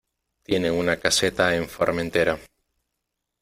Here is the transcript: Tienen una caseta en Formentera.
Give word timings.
Tienen 0.41 0.73
una 0.73 0.97
caseta 0.97 1.55
en 1.55 1.69
Formentera. 1.69 2.39